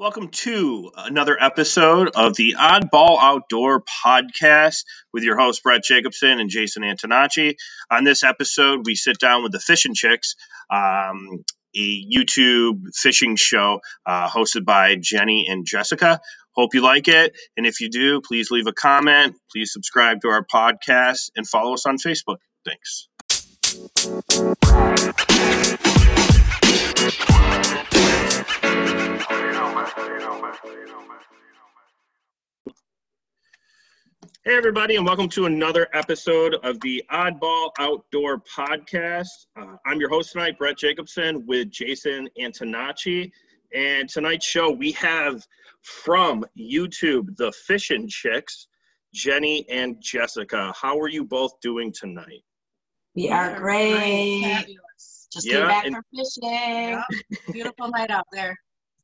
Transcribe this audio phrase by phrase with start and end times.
[0.00, 6.48] Welcome to another episode of the Oddball Outdoor Podcast with your host, Brett Jacobson and
[6.48, 7.56] Jason Antonacci.
[7.90, 10.36] On this episode, we sit down with the Fishing Chicks,
[10.70, 11.44] um,
[11.76, 16.22] a YouTube fishing show uh, hosted by Jenny and Jessica.
[16.52, 17.36] Hope you like it.
[17.58, 21.74] And if you do, please leave a comment, please subscribe to our podcast, and follow
[21.74, 22.38] us on Facebook.
[22.64, 23.06] Thanks.
[29.96, 30.16] Hey,
[34.46, 39.26] everybody, and welcome to another episode of the Oddball Outdoor Podcast.
[39.60, 43.32] Uh, I'm your host tonight, Brett Jacobson, with Jason Antonacci.
[43.74, 45.44] And tonight's show, we have
[45.82, 48.68] from YouTube the Fishing Chicks,
[49.12, 50.72] Jenny and Jessica.
[50.80, 52.44] How are you both doing tonight?
[53.16, 54.42] We are great.
[54.44, 55.28] Fabulous.
[55.32, 57.52] Just Yeah, came back and- from fishing.
[57.52, 58.56] Beautiful night out there.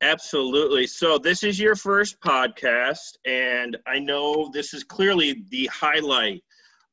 [0.03, 0.87] Absolutely.
[0.87, 6.43] So, this is your first podcast, and I know this is clearly the highlight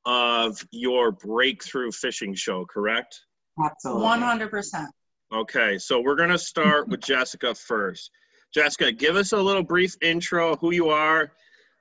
[0.06, 3.22] of your breakthrough fishing show, correct?
[3.64, 4.04] Absolutely.
[4.04, 4.90] One hundred percent.
[5.34, 8.12] Okay, so we're going to start with Jessica first.
[8.54, 11.32] Jessica, give us a little brief intro who you are,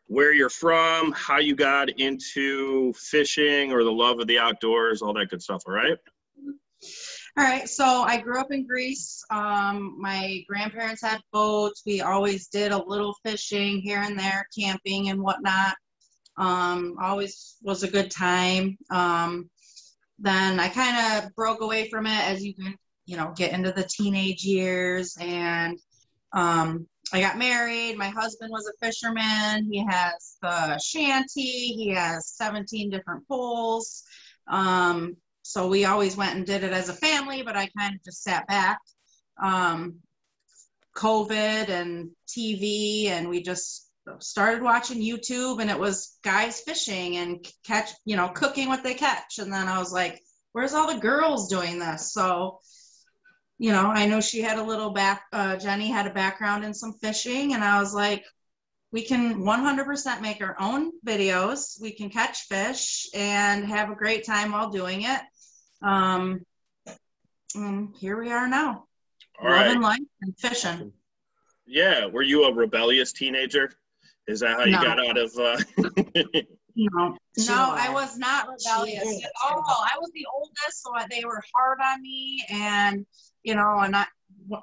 [0.06, 5.12] where you're from, how you got into fishing or the love of the outdoors, all
[5.12, 5.98] that good stuff, all right?
[7.38, 7.66] All right.
[7.66, 9.24] So I grew up in Greece.
[9.30, 11.82] Um, my grandparents had boats.
[11.86, 15.74] We always did a little fishing here and there, camping and whatnot.
[16.36, 18.76] Um, always was a good time.
[18.90, 19.48] Um,
[20.18, 23.72] then I kind of broke away from it as you can, you know, get into
[23.72, 25.16] the teenage years.
[25.18, 25.78] And
[26.34, 27.96] um, I got married.
[27.96, 29.70] My husband was a fisherman.
[29.70, 31.72] He has the shanty.
[31.76, 34.02] He has 17 different poles.
[34.48, 38.04] Um, so we always went and did it as a family, but I kind of
[38.04, 38.78] just sat back.
[39.42, 39.96] Um,
[40.96, 47.46] COVID and TV, and we just started watching YouTube, and it was guys fishing and
[47.64, 49.38] catch, you know, cooking what they catch.
[49.38, 50.20] And then I was like,
[50.52, 52.12] where's all the girls doing this?
[52.12, 52.60] So,
[53.58, 56.74] you know, I know she had a little back, uh, Jenny had a background in
[56.74, 58.24] some fishing, and I was like,
[58.92, 61.80] we can 100% make our own videos.
[61.80, 65.20] We can catch fish and have a great time while doing it.
[65.82, 66.44] Um,
[67.54, 68.86] and here we are now,
[69.40, 69.66] All right.
[69.66, 70.92] loving life and fishing.
[71.66, 73.72] Yeah, were you a rebellious teenager?
[74.26, 74.82] Is that how you No.
[74.82, 75.32] got out of?
[75.36, 75.58] Uh...
[76.74, 78.12] No, no, I was.
[78.12, 79.62] was not rebellious She at all.
[79.68, 83.04] I was the oldest, so they were hard on me, and
[83.42, 84.06] you know, and I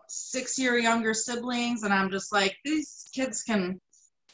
[0.07, 3.79] six year younger siblings, and I'm just like these kids can,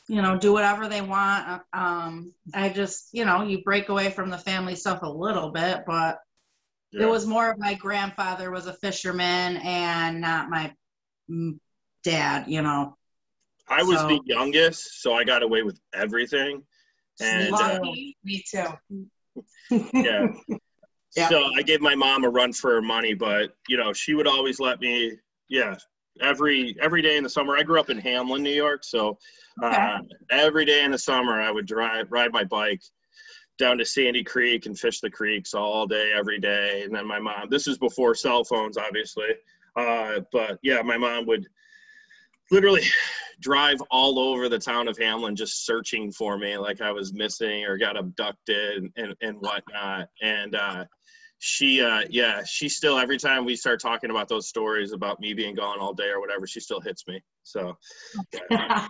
[0.07, 1.63] you know, do whatever they want.
[1.73, 5.83] Um, I just, you know, you break away from the family stuff a little bit,
[5.85, 6.19] but
[6.95, 7.07] Yeah.
[7.07, 10.73] it was more of my grandfather was a fisherman and not my
[12.03, 12.97] dad, you know.
[13.67, 16.63] I was so- the youngest, so I got away with everything.
[17.21, 17.79] And uh,
[18.23, 18.67] Me too.
[19.93, 20.27] yeah.
[21.15, 21.29] Yeah.
[21.29, 24.27] So I gave my mom a run for her money, but you know, she would
[24.27, 25.13] always let me,
[25.47, 25.77] yeah,
[26.19, 27.55] every every day in the summer.
[27.55, 29.17] I grew up in Hamlin, New York, so
[29.63, 32.81] uh, every day in the summer I would drive ride my bike
[33.57, 36.83] down to Sandy Creek and fish the creeks all day, every day.
[36.83, 39.29] And then my mom, this is before cell phones, obviously,
[39.75, 41.47] uh, but yeah, my mom would
[42.51, 42.83] literally
[43.39, 47.65] drive all over the town of Hamlin just searching for me like I was missing
[47.65, 50.09] or got abducted and, and, and whatnot.
[50.21, 50.85] And uh,
[51.39, 55.33] she, uh, yeah, she still, every time we start talking about those stories about me
[55.33, 57.21] being gone all day or whatever, she still hits me.
[57.43, 57.77] So,
[58.51, 58.87] all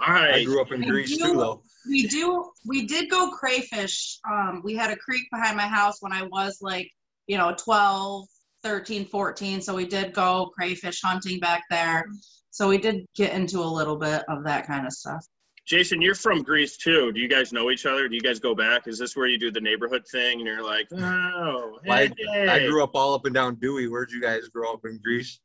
[0.00, 1.62] I grew up in We Greece do- too, though.
[1.88, 6.12] we do we did go crayfish um we had a creek behind my house when
[6.12, 6.90] i was like
[7.28, 8.26] you know 12
[8.64, 12.04] 13 14 so we did go crayfish hunting back there
[12.50, 15.24] so we did get into a little bit of that kind of stuff
[15.68, 17.12] Jason, you're from Greece too.
[17.12, 18.08] Do you guys know each other?
[18.08, 18.88] Do you guys go back?
[18.88, 22.66] Is this where you do the neighborhood thing and you're like, oh, I, hey, I
[22.66, 23.86] grew up all up and down Dewey.
[23.86, 25.40] Where'd you guys grow up in Greece?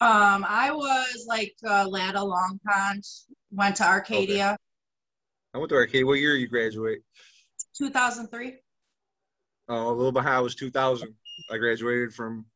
[0.00, 3.04] um i was like uh lada long pond
[3.52, 4.56] went to arcadia
[5.54, 6.04] I went to Arcadia.
[6.06, 7.02] What year you graduate?
[7.78, 8.54] 2003
[9.68, 10.34] Oh, a little behind.
[10.34, 11.14] I was 2000.
[11.52, 12.46] I graduated from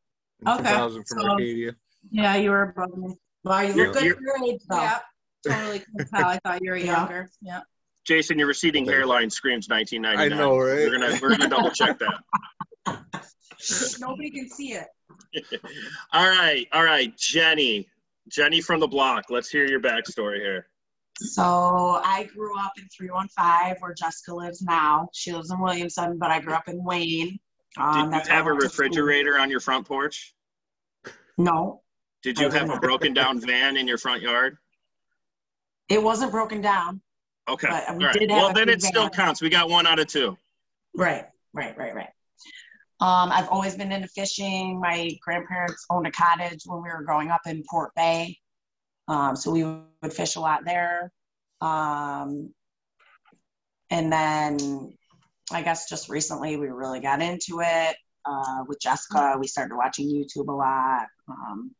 [0.41, 1.75] in Okay, 2000 from so- Arcadia.
[2.11, 3.15] yeah you were above me
[3.45, 4.75] Wow, you You're- look good you're- for your age, though.
[4.81, 4.99] yeah
[5.49, 6.97] totally could tell i thought you were Yeah.
[6.97, 7.61] younger yeah
[8.05, 8.93] Jason, your receding Okay.
[8.93, 10.31] hairline screams 1999.
[10.31, 10.85] I know, right?
[10.87, 12.19] We're gonna we're gonna double check that.
[13.99, 14.87] nobody can see it
[16.13, 17.87] All right, all right, Jenny,
[18.29, 19.25] Jenny from the block.
[19.29, 20.67] Let's hear your backstory here.
[21.19, 25.09] So I grew up in 315 where Jessica lives now.
[25.13, 27.39] She lives in Williamson, but I grew up in Wayne.
[27.77, 28.85] Um, Did you I have a went to school.
[28.85, 30.33] refrigerator on your front porch?
[31.37, 31.81] No.
[32.23, 34.57] Did you have a broken down van in your front yard?
[35.89, 37.01] It wasn't broken down.
[37.47, 37.67] Okay.
[37.69, 38.13] But we right.
[38.13, 39.41] did have Well, then it still counts.
[39.41, 40.37] We got one out of two.
[40.95, 42.09] Right, right, right, right.
[42.99, 44.79] Um, I've always been into fishing.
[44.79, 48.37] My grandparents owned a cottage when we were growing up in Port Bay.
[49.07, 51.11] Um, so we would fish a lot there.
[51.61, 52.53] Um,
[53.89, 54.93] and then
[55.51, 57.95] I guess just recently we really got into it.
[58.25, 61.71] Uh, with Jessica, we started watching YouTube a lot, um,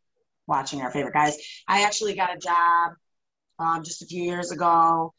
[0.48, 1.36] watching our favorite guys.
[1.68, 2.94] I actually got a job
[3.60, 5.14] um, just a few years ago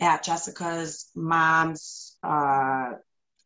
[0.00, 2.92] at Jessica's mom's uh,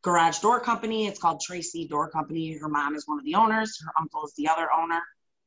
[0.02, 1.06] garage door company.
[1.06, 2.56] It's called Tracy Door Company.
[2.56, 5.00] Her mom is one of the owners, her uncle is the other owner.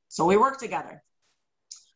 [0.07, 1.01] So we work together.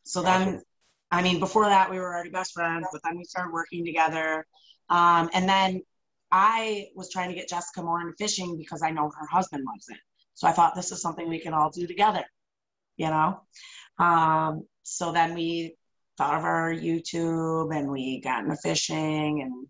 [0.04, 0.62] So then,
[1.10, 4.46] I mean, before that, we were already best friends, but then we started working together.
[4.88, 5.82] Um, and then
[6.30, 9.88] I was trying to get Jessica more into fishing because I know her husband loves
[9.88, 9.98] it.
[10.34, 12.24] So I thought this is something we can all do together,
[12.96, 13.40] you know?
[13.98, 15.75] Um, so then we
[16.16, 19.66] thought of our YouTube and we got into fishing and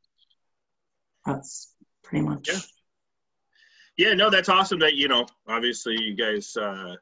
[1.24, 2.60] that's pretty much Yeah.
[3.98, 6.96] Yeah, no, that's awesome that, you know, obviously you guys, uh,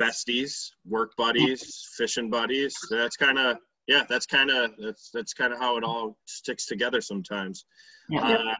[0.00, 2.76] besties, work buddies, fishing buddies.
[2.90, 6.66] That's kind of, yeah, that's kind of, that's, that's kind of how it all sticks
[6.66, 7.64] together sometimes.
[8.10, 8.20] yeah.
[8.20, 8.54] Uh,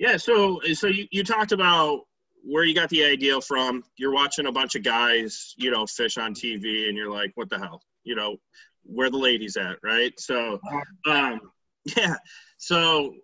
[0.00, 0.16] yeah.
[0.16, 2.00] So, so you, you talked about
[2.42, 3.84] where you got the idea from.
[3.96, 7.48] You're watching a bunch of guys, you know, fish on TV and you're like, what
[7.48, 8.36] the hell, you know,
[8.86, 9.76] where the ladies at.
[9.82, 10.12] Right.
[10.18, 10.58] So,
[11.06, 11.40] um,
[11.96, 12.16] yeah.
[12.58, 13.14] So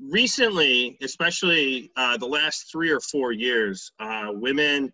[0.00, 4.92] recently, especially uh, the last three or four years, uh, women,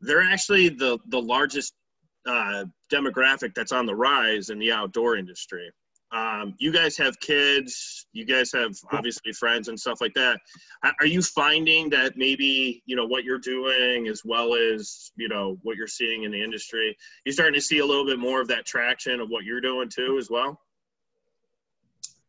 [0.00, 1.74] they're actually the, the largest
[2.26, 5.70] uh, demographic that's on the rise in the outdoor industry.
[6.12, 10.40] Um, you guys have kids, you guys have obviously friends and stuff like that.
[11.00, 15.58] Are you finding that maybe, you know, what you're doing as well as, you know,
[15.62, 18.48] what you're seeing in the industry, you're starting to see a little bit more of
[18.48, 20.60] that traction of what you're doing too as well?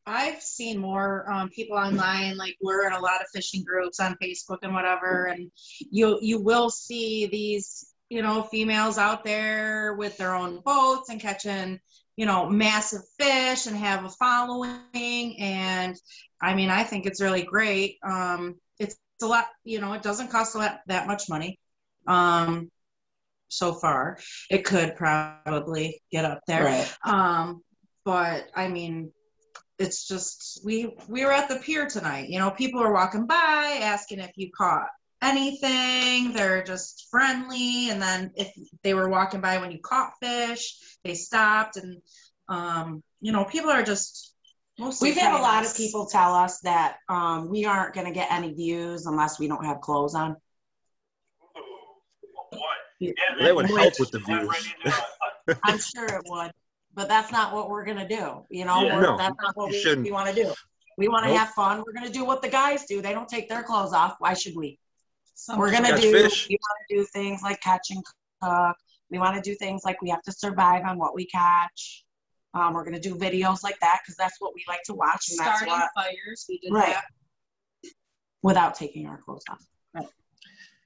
[0.06, 4.18] I've seen more um, people online, like we're in a lot of fishing groups on
[4.22, 10.18] Facebook and whatever, and you you will see these you know females out there with
[10.18, 11.80] their own boats and catching
[12.16, 15.96] you know massive fish and have a following, and
[16.42, 17.98] I mean I think it's really great.
[18.04, 21.60] Um, it's a lot, you know, it doesn't cost a lot that much money.
[22.08, 22.70] Um,
[23.48, 24.18] so far,
[24.50, 26.66] it could probably get up there.
[26.66, 26.96] Right.
[27.06, 27.62] Um,
[28.04, 29.12] but I mean,
[29.80, 32.30] it's just we we were at the pier tonight.
[32.30, 34.88] You know, people are walking by asking if you caught
[35.24, 36.34] anything.
[36.34, 38.52] They're just friendly, and then if
[38.84, 42.02] they were walking by when you caught fish, they stopped, and
[42.50, 44.30] um, you know, people are just.
[44.80, 48.12] Mostly We've had a lot of people tell us that um, we aren't going to
[48.12, 50.36] get any views unless we don't have clothes on.
[53.40, 54.74] That would help with the views.
[55.64, 56.52] I'm sure it would,
[56.94, 58.46] but that's not what we're gonna do.
[58.50, 58.96] You know, Yeah.
[58.96, 60.54] We're- No, that's not what we, we want to do.
[60.98, 61.40] We want to Nope.
[61.40, 61.84] have fun.
[61.86, 63.02] We're gonna do what the guys do.
[63.02, 64.16] They don't take their clothes off.
[64.20, 64.80] Why should we?
[65.36, 66.12] Some- We're gonna do.
[66.12, 66.48] fish.
[66.50, 68.04] We want to do things like catch and
[68.42, 68.76] cook.
[69.10, 72.04] We want to do things like we have to survive on what we catch.
[72.56, 75.40] Um, we're gonna do videos like that because that's what we like to watch, and
[75.40, 76.46] that's starting what fires.
[76.48, 76.94] We did Right.
[76.94, 77.06] that.
[78.42, 79.66] without taking our clothes off.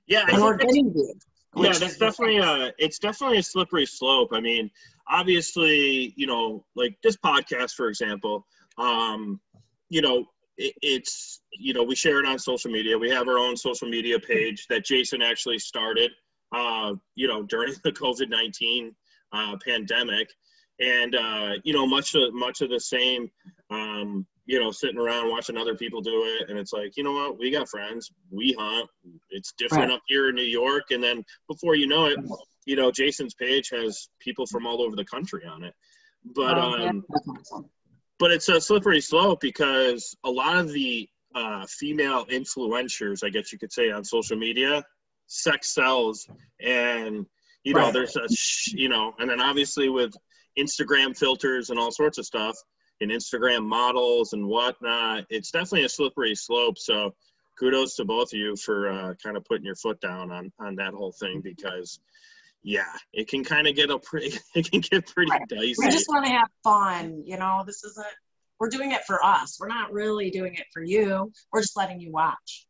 [0.06, 1.26] Yeah, And we're think that's- getting views.
[1.56, 4.30] yeah, that's definitely a it's definitely a slippery slope.
[4.32, 4.70] I mean,
[5.10, 8.45] obviously, you know, like this podcast, for example,
[8.78, 9.42] um,
[9.90, 10.26] you know,
[10.57, 12.97] it, it's you know we share it on social media.
[12.97, 16.11] We have our own social media page that Jason actually started,
[16.56, 18.95] uh, you know, during the COVID nineteen
[19.31, 20.30] uh, pandemic,
[20.80, 23.30] and uh, you know, much of much of the same.
[23.69, 27.11] Um, you know, sitting around watching other people do it, and it's like, you know
[27.11, 27.37] what?
[27.37, 28.09] We got friends.
[28.31, 28.90] We hunt.
[29.30, 29.95] It's different Right.
[29.95, 32.18] up here in New York, and then before you know it,
[32.66, 35.73] you know, Jason's page has people from all over the country on it.
[36.33, 37.04] But um.
[38.19, 43.52] But it's a slippery slope because a lot of the uh, female influencers, I guess
[43.52, 44.83] you could say, on social media,
[45.28, 46.28] sex sells,
[46.59, 47.26] and
[47.64, 47.94] you know, Right.
[47.94, 50.14] there's a sh- you know, and then obviously with
[50.57, 52.56] Instagram filters and all sorts of stuff,
[53.02, 56.78] and Instagram models and whatnot, it's definitely a slippery slope.
[56.80, 57.14] So
[57.59, 60.76] kudos to both of you for uh, kind of putting your foot down on on
[60.78, 62.00] that whole thing because.
[62.68, 64.38] Yeah, it can kind of get a pretty.
[64.56, 65.47] It can get pretty Right.
[65.47, 65.76] dicey.
[65.80, 67.64] we just want to have fun you know?
[67.66, 68.06] This isn't
[68.59, 69.57] we're doing it for us.
[69.57, 71.31] We're not really doing it for you.
[71.54, 72.68] We're just letting you watch.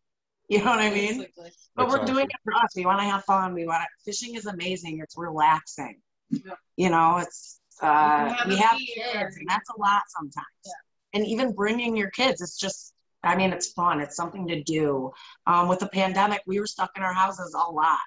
[0.49, 1.17] You know what i mean?
[1.17, 1.51] Basically.
[1.75, 2.69] but That's we're doing it for us.
[2.75, 3.55] We want to have fun.
[3.55, 4.99] We want to fishing is amazing.
[5.01, 5.99] It's relaxing.
[6.29, 6.53] Yeah.
[6.75, 10.65] you know it's uh have we have kids and that's a lot sometimes.
[11.13, 13.99] And even bringing your kids it's just i mean it's fun.
[13.99, 15.11] It's something to do.
[15.47, 17.97] Um, with the pandemic we were stuck in our houses a lot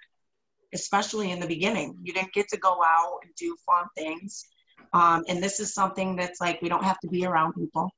[0.73, 4.47] especially in the beginning you didn't get to go out and do fun things
[4.93, 7.91] Um, and this is something that's like we don't have to be around people.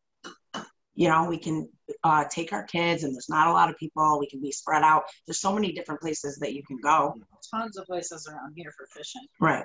[0.95, 1.69] You know, we can
[2.05, 4.19] uh, take our kids, and there's not a lot of people.
[4.21, 5.05] We can be spread out.
[5.27, 7.15] There's so many different places that you can go.
[7.51, 9.27] Tons of places around here for fishing.
[9.41, 9.65] Right.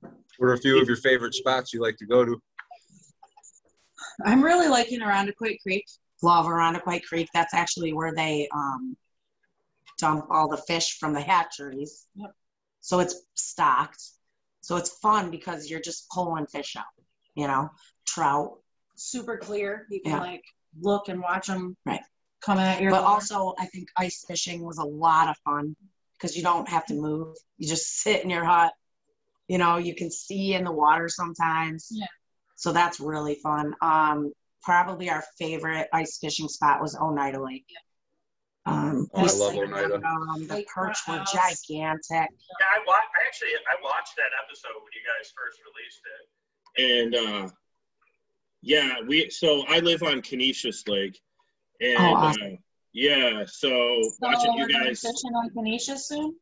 [0.00, 2.40] What are a few of your favorite spots you like to go to?
[4.24, 5.84] I'm really liking Irondequoit Creek.
[6.22, 7.28] Love Irondequoit Creek.
[7.34, 8.96] That's actually where they um,
[9.98, 12.06] dump all the fish from the hatcheries.
[12.14, 12.30] Yep.
[12.88, 14.02] So it's stocked.
[14.62, 16.86] So it's fun because you're just pulling fish out.
[17.34, 17.68] You know,
[18.06, 18.62] trout.
[18.96, 19.86] Super clear.
[19.90, 20.20] You can Yeah.
[20.20, 20.44] like
[20.80, 22.00] look and watch them Right.
[22.40, 23.08] come at your But door.
[23.10, 25.76] also, I think ice fishing was a lot of fun
[26.14, 27.36] because you don't have to move.
[27.58, 28.72] You just sit in your hut.
[29.48, 31.88] You know, you can see in the water sometimes.
[31.90, 32.06] Yeah.
[32.56, 33.74] So that's really fun.
[33.82, 37.66] Um, probably our favorite ice fishing spot was Oneida Lake.
[38.68, 39.94] Um, Oh, I love stayed Oneida.
[39.96, 42.02] Um, the Lake perch were gigantic.
[42.10, 47.44] Yeah, I wa- I actually I watched that episode when you guys first released it,
[47.44, 47.50] and uh,
[48.62, 51.18] yeah, we so I live on Conesus Lake,
[51.80, 52.42] and Oh, awesome.
[52.42, 52.56] uh,
[52.92, 53.68] yeah, so,
[54.02, 56.34] So watching you guys fishing on Conesus soon.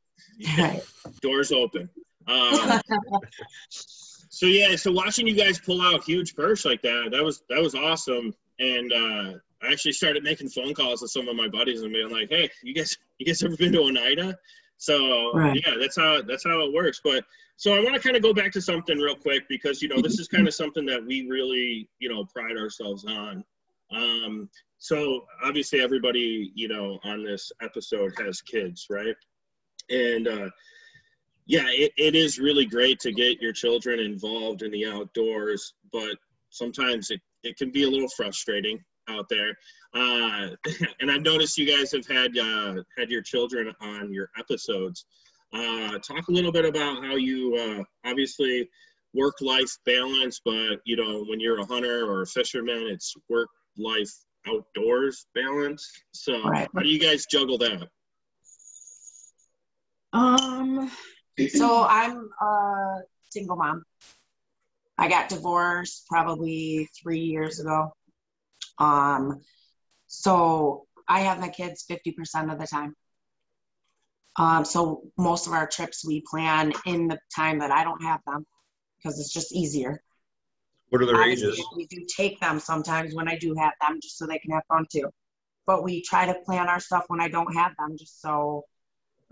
[0.59, 0.83] Right.
[1.21, 1.89] doors open.
[2.27, 2.81] Um,
[3.71, 7.61] so yeah, so watching you guys pull out huge perch like that, that was that
[7.63, 8.35] was awesome.
[8.59, 9.33] And uh,
[9.63, 12.51] I actually started making phone calls to some of my buddies and being like, "Hey,
[12.63, 14.37] you guys, you guys ever been to Oneida?"
[14.79, 15.63] So Right.
[15.67, 17.01] yeah, that's how that's how it works.
[17.03, 17.25] But
[17.57, 20.03] so I want to kind of go back to something real quick because you know
[20.03, 23.45] this is kind of something that we really you know pride ourselves on.
[23.91, 29.15] Um, so obviously everybody you know on this episode has kids, right?
[29.89, 30.51] And uh,
[31.47, 36.17] yeah, it, it is really great to get your children involved in the outdoors, but
[36.51, 39.57] sometimes it, it can be a little frustrating out there.
[39.95, 40.51] Uh,
[41.01, 45.07] and I've noticed you guys have had uh, had your children on your episodes.
[45.53, 48.69] Uh, talk a little bit about how you uh, obviously
[49.15, 53.49] work life balance, but you know when you're a hunter or a fisherman, it's work
[53.79, 54.11] life
[54.47, 55.91] outdoors balance.
[56.13, 56.69] So Right.
[56.75, 57.89] how do you guys juggle that?
[60.13, 60.91] Um,
[61.49, 63.83] So I'm a single mom.
[64.99, 67.93] I got divorced probably three years ago.
[68.79, 69.41] Um,
[70.07, 72.95] so I have my kids 50% of the time.
[74.39, 78.21] Um, so most of our trips we plan in the time that I don't have
[78.27, 78.45] them
[78.99, 80.03] because it's just easier.
[80.91, 81.67] What are their Obviously, ages?
[81.77, 84.63] We do take them sometimes when I do have them just so they can have
[84.69, 85.09] fun too.
[85.67, 88.65] But we try to plan our stuff when I don't have them just so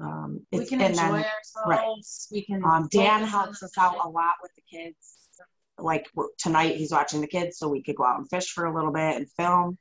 [0.01, 1.25] um, we it's- can and enjoy then-
[1.69, 2.29] ourselves.
[2.33, 2.65] We can.
[2.65, 5.24] um, Dan helps us out a lot with the kids.
[5.79, 6.07] Like
[6.39, 8.93] tonight, he's watching the kids, so we could go out and fish for a little
[8.93, 9.77] bit and film.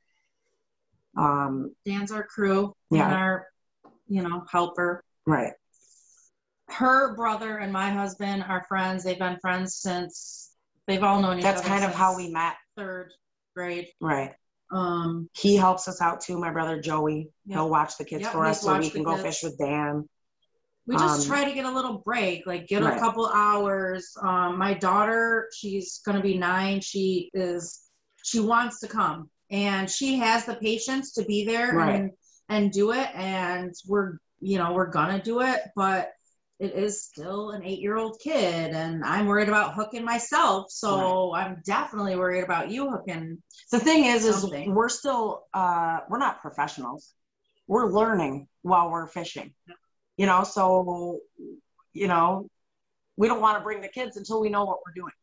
[1.16, 3.06] Um, Dan's our crew Yeah.
[3.06, 3.48] and our,
[4.08, 5.04] you know, helper.
[5.28, 5.54] right,
[6.70, 9.04] Her brother and my husband are friends.
[9.04, 10.52] They've been friends since
[10.88, 11.54] they've all known each other.
[11.54, 11.70] that's other.
[11.70, 12.56] kind of how we met.
[12.76, 13.14] third
[13.56, 13.90] grade.
[14.02, 14.34] Right,
[14.72, 16.40] Um, he helps us out too.
[16.40, 17.56] My brother Joey, Yep.
[17.56, 19.24] he'll watch the kids Yep, for us, so we can the go kids.
[19.40, 20.10] fish with Dan.
[20.86, 22.98] We just Um, try to get a little break, like get Right.
[22.98, 24.16] a couple hours.
[24.22, 26.82] Um, my daughter, she's gonna be nine.
[26.82, 27.82] She is,
[28.24, 31.96] she wants to come, and she has the patience to be there Right.
[31.96, 32.12] and
[32.50, 33.10] and do it.
[33.16, 36.12] And we're, you know, we're gonna do it, but
[36.60, 40.70] it is still an eight-year-old kid, and I'm worried about hooking myself.
[40.72, 43.42] So I'm definitely worried about you hooking.
[43.72, 47.14] The thing is, is we're still uh, we're not professionals.
[47.68, 49.54] We're learning while we're fishing.
[50.18, 51.20] You know, so
[51.94, 52.48] you know,
[53.18, 55.14] we don't want to bring the kids until we know what we're doing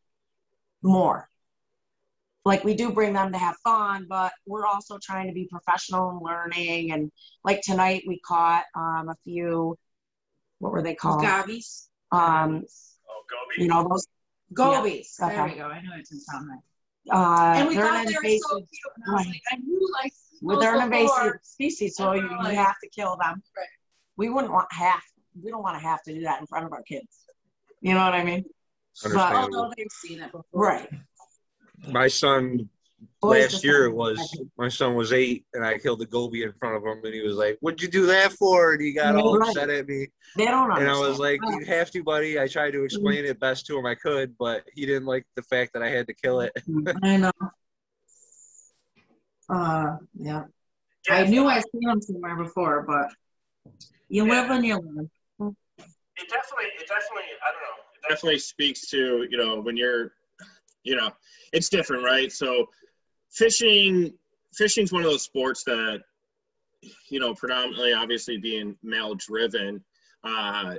[0.82, 1.28] more.
[2.44, 6.10] Like we do bring them to have fun, but we're also trying to be professional
[6.10, 6.92] and learning.
[6.92, 7.12] And
[7.44, 9.76] like tonight, we caught um, a few.
[10.58, 11.22] What were they called?
[11.22, 11.88] Gobbies.
[12.12, 12.64] Um,
[13.08, 13.62] Oh, goby.
[13.62, 14.06] you know those.
[14.54, 15.16] Gobies.
[15.20, 15.28] Yeah.
[15.28, 15.52] There Okay.
[15.54, 15.66] we go.
[15.66, 16.58] I knew it didn't sound right.
[17.10, 18.40] Uh, and we thought they were invasive.
[18.48, 18.68] so cute.
[18.96, 19.28] And I was Right.
[19.28, 22.88] like, I knew like well, they're an invasive species, so And you, you have to
[22.88, 23.42] kill them.
[23.56, 23.66] Right.
[24.20, 25.02] We wouldn't want half.
[25.42, 27.24] We don't want to have to do that in front of our kids.
[27.80, 28.44] You know what I mean?
[29.02, 30.44] But, Although they've seen it before.
[30.52, 30.90] right.
[31.88, 32.68] My son
[33.22, 34.18] Boys last year it was
[34.58, 37.22] my son was eight and I killed a goby in front of him and he
[37.22, 39.48] was like, "What'd you do that for?" And he got all Right.
[39.48, 41.06] upset at me They don't and understand.
[41.06, 41.40] I was like.
[41.48, 44.64] "You have to, buddy." I tried to explain it best to him I could, but
[44.74, 46.52] he didn't like the fact that I had to kill it.
[47.02, 47.32] I know.
[49.48, 50.44] Uh, yeah.
[51.08, 53.06] I knew I'd seen him somewhere before, but
[54.08, 54.42] you Yeah.
[54.42, 55.10] live and you learn.
[56.16, 60.12] it definitely it definitely i don't know it definitely speaks to you know when you're
[60.82, 61.10] you know
[61.52, 62.68] it's different right so
[63.30, 64.12] fishing
[64.54, 66.02] fishing's one of those sports that
[67.08, 69.82] you know predominantly obviously being male driven
[70.24, 70.74] uh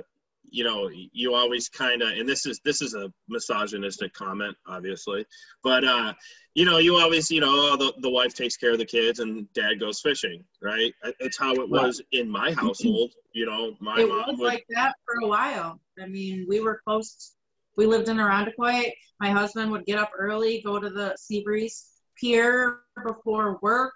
[0.50, 5.24] you know, you always kind of, and this is this is a misogynistic comment, obviously,
[5.62, 6.12] but uh,
[6.54, 9.18] you know, you always, you know, oh, the the wife takes care of the kids
[9.20, 10.92] and dad goes fishing, right?
[11.20, 13.12] It's how it was in my household.
[13.32, 14.46] You know, my it mom was would.
[14.46, 15.80] like that for a while.
[16.00, 17.32] I mean, we were close.
[17.76, 18.92] We lived in Irondequoit.
[19.20, 21.86] My husband would get up early, go to the Seabreeze
[22.20, 23.94] Pier before work,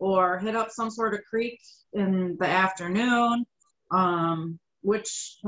[0.00, 1.60] or hit up some sort of creek
[1.92, 3.44] in the afternoon.
[3.92, 5.38] Um, which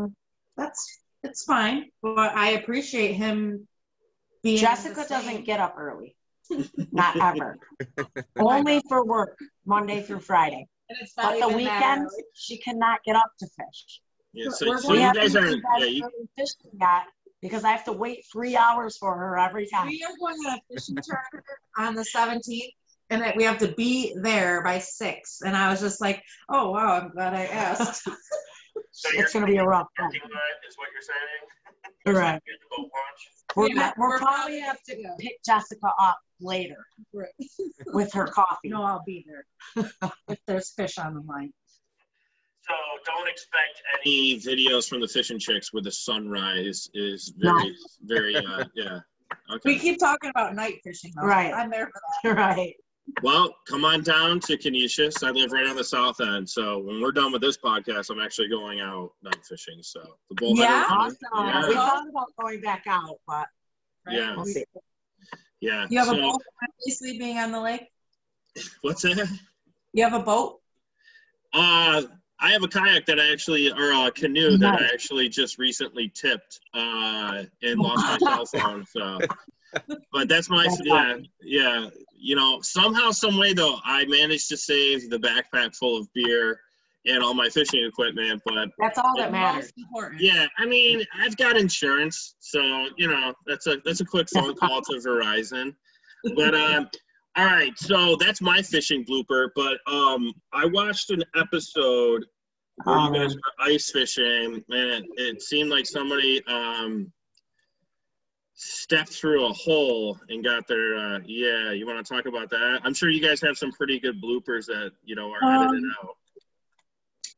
[0.57, 3.67] that's it's fine, but I appreciate him
[4.43, 4.59] being.
[4.59, 6.17] Jessica doesn't get up early.
[6.93, 7.59] Not ever.
[8.39, 10.69] Only for work, Monday through Friday.
[10.89, 14.01] And it's not But the even that weekends, she cannot get up to fish.
[14.33, 17.07] Yeah, so, so you guys are, even yeah, you, fishing yet
[17.43, 19.89] because I have to wait three hours for her every time.
[19.89, 21.45] We are going on a fishing tournament
[21.77, 22.73] on the 17th,
[23.11, 25.41] and that we have to be there by six.
[25.45, 28.07] And I was just like, oh wow, I'm glad I asked.
[28.93, 30.11] so It's gonna be a rough one.
[30.15, 30.21] is
[30.77, 31.95] what you're saying?
[32.07, 32.45] Correct.
[32.47, 33.31] Get the boat launch?
[33.55, 35.11] We're, Yeah, we're we're probably probably have to yeah.
[35.19, 37.29] pick Jessica up later Right.
[37.87, 38.69] with her coffee.
[38.69, 39.47] no, I'll be there
[40.29, 41.53] if there's fish on the line.
[42.69, 48.37] So don't expect any videos from the fishing chicks with the sunrise is very, very,
[48.37, 48.99] uh, yeah.
[49.65, 51.13] We keep talking about night fishing.
[51.17, 51.27] Though.
[51.29, 51.53] Right.
[51.55, 51.91] I'm there
[52.23, 52.75] for right.
[53.23, 55.23] Well, come on down to Conesus.
[55.23, 56.49] I live right on the south end.
[56.49, 59.79] So when we're done with this podcast, I'm actually going out night fishing.
[59.83, 60.69] So the bullhead.
[60.69, 60.87] Yeah?
[60.91, 61.17] Awesome.
[61.35, 61.69] Yeah.
[61.69, 63.47] We thought about going back out, but
[64.07, 64.15] that.
[64.15, 64.37] Yeah.
[64.37, 64.47] we'll.
[65.61, 65.87] Yeah.
[65.89, 66.43] You have a boat
[67.01, 67.89] being on the lake?
[68.83, 69.29] what's that?
[69.93, 70.61] You have a boat?
[71.53, 72.03] Uh,
[72.39, 76.13] I have a kayak that I actually, or a canoe that I actually just recently
[76.15, 78.85] tipped uh, and lost my cell phone.
[78.85, 79.19] So,
[80.13, 81.89] but that's my, yeah, yeah.
[82.27, 86.59] You know, somehow, some way though, I managed to save the backpack full of beer
[87.07, 88.43] and all my fishing equipment.
[88.45, 89.73] But That's all that matters.
[90.19, 94.57] Yeah, I mean, I've got insurance, so you know, that's a that's a quick phone
[94.57, 95.73] call to Verizon.
[96.35, 96.89] But um,
[97.37, 99.51] all right, so that's my fishing blooper.
[99.55, 102.25] But um, I watched an episode
[102.83, 107.13] where you guys Um, were ice fishing, and it, it seemed like somebody um
[108.59, 112.81] stepped through a hole and got their uh yeah you want to talk about that
[112.85, 115.93] i'm sure you guys have some pretty good bloopers that you know are edited Um,
[116.03, 116.17] out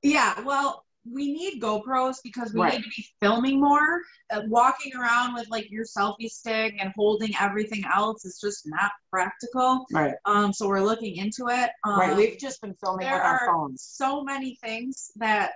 [0.02, 2.74] Yeah, well, we need GoPros because we Right.
[2.74, 4.02] need to be filming more.
[4.30, 8.92] Uh, walking around with like your selfie stick and holding everything else is just not
[9.10, 9.86] practical.
[9.92, 10.14] Right.
[10.26, 11.70] Um, so we're looking into it.
[11.84, 12.16] Um, Right.
[12.16, 13.82] We've just been filming with our are phones.
[13.82, 15.52] so many things that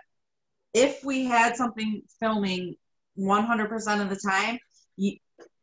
[0.75, 2.75] if we had something filming
[3.19, 4.59] 100% of the time,
[4.97, 5.19] you,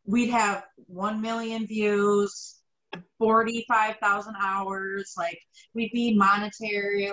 [0.10, 2.56] we'd have 1 million views,
[3.19, 5.13] 45,000 hours.
[5.17, 5.39] Like,
[5.76, 7.12] we'd be monetary,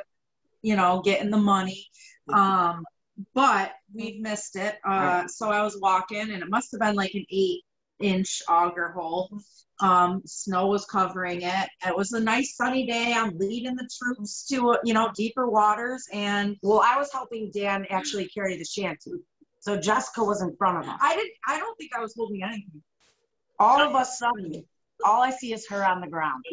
[0.62, 1.87] you know, getting the money.
[2.32, 2.85] Um,
[3.35, 4.76] but we've missed it.
[4.85, 7.62] Uh, so I was walking, and it must have been like an eight
[8.00, 9.30] inch auger hole.
[9.80, 11.68] Um, snow was covering it.
[11.87, 13.12] It was a nice sunny day.
[13.14, 16.06] I'm leading the troops to, you know, deeper waters.
[16.12, 19.12] And Well, I was helping Dan actually carry the shanty.
[19.66, 20.96] So Jessica was in front of us.
[21.02, 22.81] I didn't, I don't think I was holding anything.
[23.59, 24.64] All of us suddenly,
[25.05, 26.44] all I see is her on the ground.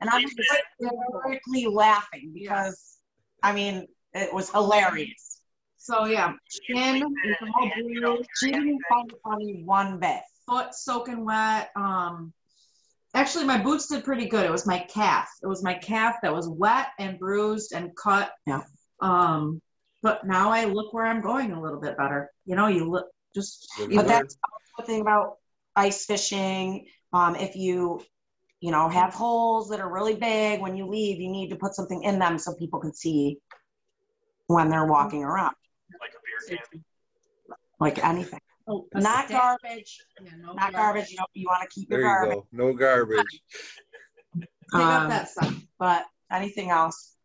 [0.00, 0.40] And I'm just
[0.80, 2.96] hysterically laughing because,
[3.42, 5.42] I mean, it was hilarious.
[5.76, 10.22] So yeah, skin is all bruised, She didn't find it funny one bit.
[10.48, 11.72] foot soaking wet.
[11.76, 12.32] Um,
[13.12, 14.46] actually, my boots did pretty good.
[14.46, 15.28] It was my calf.
[15.42, 18.32] It was my calf that was wet and bruised and cut.
[18.46, 18.62] Yeah.
[19.02, 19.60] Um,
[20.02, 22.30] but now I look where I'm going a little bit better.
[22.44, 23.68] You know, you look just.
[23.78, 24.36] You But that's
[24.78, 25.36] the thing about
[25.76, 26.86] ice fishing.
[27.12, 28.02] Um, if you,
[28.60, 31.74] you know, have holes that are really big, when you leave, you need to put
[31.74, 33.38] something in them so people can see
[34.46, 35.54] when they're walking around,
[36.00, 36.84] like a beer can
[37.82, 38.38] like anything.
[38.68, 39.36] oh, Not stick.
[39.36, 41.10] garbage, Yeah, no not garbage.
[41.10, 42.46] You, know, you want to keep your There you go.
[42.52, 43.18] No garbage.
[44.40, 45.60] Pick up Um, that stuff.
[45.78, 47.16] but anything else.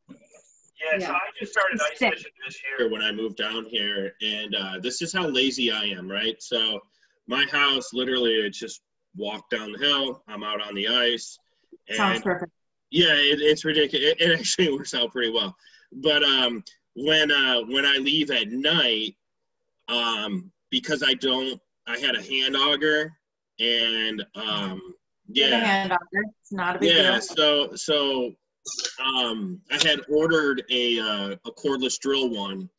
[0.84, 4.56] Yeah, so I just started ice fishing this year when I moved down here, and
[4.56, 6.36] uh, this is how lazy I am, right?
[6.42, 6.80] So
[7.28, 8.82] my house, literally, I just
[9.16, 10.24] walk down the hill.
[10.28, 11.40] I'm out on the ice,
[11.92, 12.52] Sounds perfect.
[12.92, 14.06] yeah, it, it's ridiculous.
[14.12, 15.56] It, it actually works out pretty well.
[15.92, 16.63] But um,
[16.96, 19.16] when uh, when I leave at night,
[19.88, 23.13] um, because I don't, I had a hand auger,
[23.60, 24.82] and um,
[25.28, 26.24] yeah, hand there.
[26.42, 27.22] It's not a big yeah, deal.
[27.22, 28.36] so so
[29.04, 32.70] um, I had ordered a uh, a cordless drill one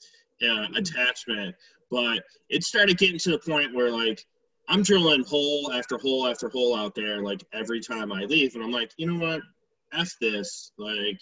[0.42, 1.54] uh, attachment,
[1.90, 4.24] but it started getting to the point where like
[4.68, 8.64] I'm drilling hole after hole after hole out there like every time I leave, and
[8.64, 9.42] I'm like, you know what,
[9.92, 11.20] f this, like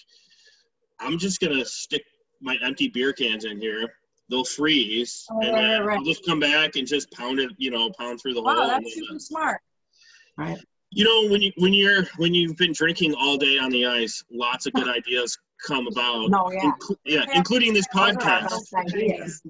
[1.00, 2.02] I'm just gonna stick
[2.40, 3.90] my empty beer cans in here
[4.28, 5.98] they'll freeze, Oh, and right, then right, right.
[5.98, 8.54] I'll just come back and just pound it, you know, pound through the hole.
[8.54, 9.60] Wow, that's super smart.
[10.36, 10.58] Right.
[10.96, 14.24] You know, when you when you're when you've been drinking all day on the ice,
[14.32, 16.30] lots of good ideas come about.
[16.30, 16.60] No, yeah.
[16.62, 19.42] Inclu- yeah, including this Those are our podcast.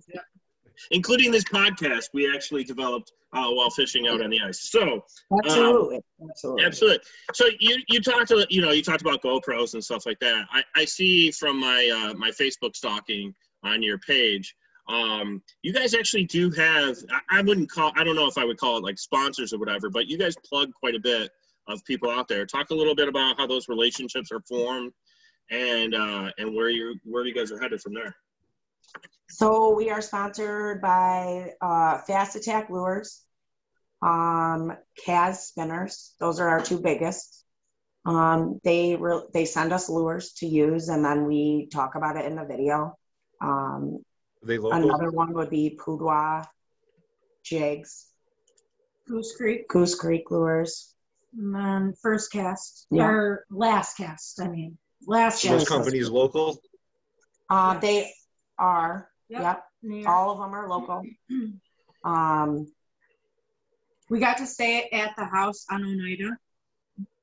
[0.91, 4.71] Including this podcast, we actually developed uh, while fishing out on the ice.
[4.73, 5.05] So
[5.45, 6.01] Absolutely.
[6.29, 6.65] Absolutely.
[6.65, 6.99] Absolutely.
[7.33, 10.47] So you you talked to you know you talked about GoPros and stuff like that.
[10.51, 13.33] I, I see from my uh, my Facebook stalking
[13.63, 14.57] on your page,
[14.89, 16.97] um, you guys actually do have.
[17.11, 17.93] I, I wouldn't call.
[17.97, 20.37] I don't know if I would call it like sponsors or whatever, but you guys
[20.45, 21.31] plug quite a bit
[21.69, 22.47] of people out there.
[22.47, 24.93] Talk a little bit about how those relationships are formed,
[25.51, 28.15] and uh, and where you where you guys are headed from there.
[29.29, 33.23] So we are sponsored by uh, Fast Attack Lures,
[34.03, 36.15] um, Kaz Spinners.
[36.21, 37.45] Those are our two biggest.
[38.05, 42.25] Um, they re- they send us lures to use, and then we talk about it
[42.25, 42.97] in the video.
[43.41, 44.05] Um,
[44.47, 44.73] they local.
[44.83, 46.47] another one would be Poudwa
[47.43, 48.07] Jigs,
[49.09, 50.93] Goose Creek, Goose Creek Lures.
[51.39, 53.05] and then first cast, Yeah.
[53.07, 55.53] or last cast, I mean, last Yeah.
[55.53, 55.71] Those cast.
[55.71, 56.59] companies local.
[57.51, 58.11] Uh, they
[58.59, 59.11] are.
[59.29, 59.41] Yep.
[59.43, 59.65] Yep.
[59.83, 60.09] New York.
[60.09, 61.03] All of them are local.
[62.05, 62.73] Um,
[64.09, 66.39] We got to stay at the house on Oneida.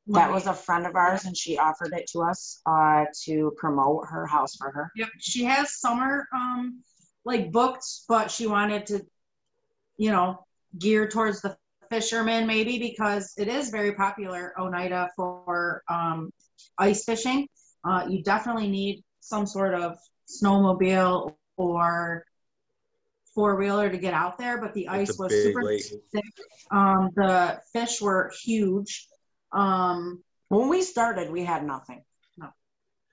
[0.08, 4.06] that was a friend of ours, and she offered it to us uh, to promote
[4.10, 4.92] her house for her.
[4.98, 6.84] Yep, she has summer um
[7.26, 9.06] like booked, but she wanted to,
[9.98, 10.46] you know,
[10.78, 11.56] gear towards the
[11.90, 16.32] fishermen maybe because it is very popular Oneida for um
[16.78, 17.48] ice fishing.
[17.86, 22.26] Uh, you definitely need some sort of snowmobile or
[23.36, 25.84] four wheeler to get out there, but the It's ice was super lake.
[26.12, 26.24] thick.
[26.72, 29.08] Um, the fish were huge.
[29.52, 32.04] Um, When we started, we had nothing.
[32.38, 32.48] No.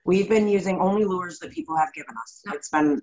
[0.04, 2.42] We've been using only lures that people have given us.
[2.54, 3.00] It's been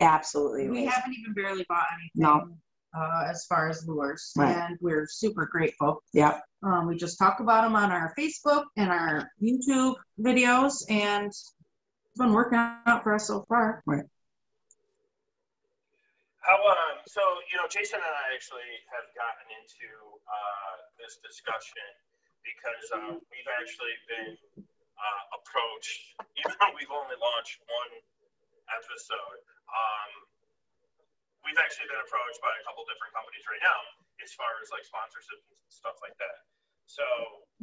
[0.00, 0.88] absolutely we amazing.
[0.90, 2.56] haven't even barely bought anything No.
[2.96, 4.56] uh, as far as lures, Right.
[4.56, 6.02] and we're super grateful.
[6.12, 6.42] Yep.
[6.62, 11.54] Um, we just talk about them on our Facebook and our YouTube videos, and it's
[12.18, 13.82] been working out for us so far.
[13.86, 14.04] Right.
[16.40, 17.20] How um so
[17.52, 19.88] you know Jason and I actually have gotten into
[20.24, 21.84] uh, this discussion
[22.42, 26.00] because uh, we've actually been uh, approached
[26.40, 27.92] even though we've only launched one
[28.72, 29.38] episode
[29.72, 30.10] um,
[31.46, 33.78] we've actually been approached by a couple different companies right now
[34.20, 36.44] as far as like sponsorships and stuff like that
[36.90, 37.02] so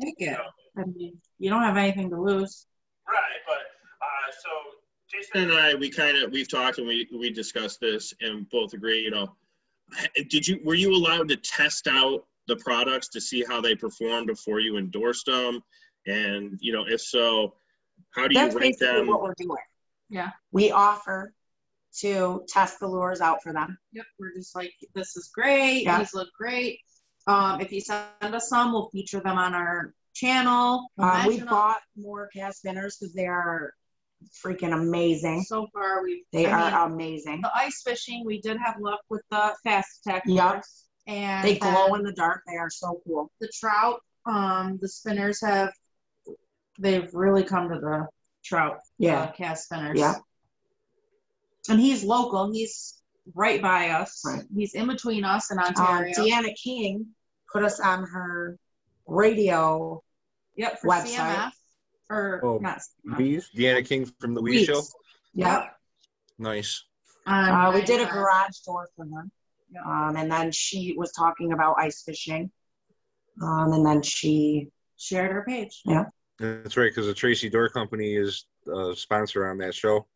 [0.01, 0.43] Take you know,
[0.77, 2.65] I mean, you don't have anything to lose.
[3.07, 4.49] Right, but uh, so
[5.11, 8.73] Jason and I, we kind of we've talked and we we discussed this and both
[8.73, 9.01] agree.
[9.01, 9.35] You know,
[10.29, 14.27] did you were you allowed to test out the products to see how they performed
[14.27, 15.61] before you endorsed them?
[16.05, 17.55] And you know, if so,
[18.11, 19.07] how do you That's rate basically them?
[19.07, 19.57] what we're doing.
[20.09, 20.29] Yeah.
[20.51, 21.33] We offer
[22.01, 23.77] to test the lures out for them.
[23.93, 25.83] Yep, we're just like, this is great.
[25.83, 25.99] Yeah.
[25.99, 26.79] These look great.
[27.27, 30.87] Um, if you send us some, we'll feature them on our channel.
[30.97, 33.73] Um, we bought more cast spinners because they are
[34.43, 35.43] freaking amazing.
[35.43, 37.41] So far, we've They I mean, are amazing.
[37.41, 38.23] the ice fishing.
[38.25, 40.23] We did have luck with the fast tech.
[40.25, 40.63] Yep.
[41.07, 42.43] And They glow in the dark.
[42.47, 43.31] They are so cool.
[43.39, 45.71] the trout, um, the spinners have,
[46.79, 48.07] they've really come to the
[48.43, 49.21] trout Yeah.
[49.23, 49.99] uh, cast spinners.
[49.99, 50.15] Yeah.
[51.69, 52.51] And he's local.
[52.51, 53.01] He's
[53.35, 54.21] right by us.
[54.25, 54.43] Right.
[54.55, 56.13] He's in between us and Um, Ontario.
[56.17, 57.07] Deanna King
[57.51, 58.57] put us on her
[59.05, 60.01] radio
[60.55, 61.17] yep, for website.
[61.17, 61.51] CMF.
[62.09, 63.17] Or Oh, not CMF.
[63.17, 63.49] Bees.
[63.55, 64.81] Deanna King from the Wee Show.
[65.33, 65.75] Yep.
[66.39, 66.83] Nice.
[67.25, 69.25] On Uh, we did a garage door for her.
[69.69, 69.81] Yeah.
[69.85, 72.49] Um, and then she was talking about ice fishing.
[73.41, 75.81] Um, and then she, Shared our page.
[75.85, 76.05] Yeah.
[76.39, 80.07] That's right, because the Tracy Door Company is a sponsor on that show.